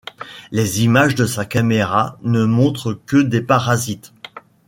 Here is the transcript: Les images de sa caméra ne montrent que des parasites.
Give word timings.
Les 0.49 0.81
images 0.83 1.13
de 1.13 1.27
sa 1.27 1.45
caméra 1.45 2.17
ne 2.23 2.43
montrent 2.45 2.93
que 3.05 3.17
des 3.17 3.43
parasites. 3.43 4.15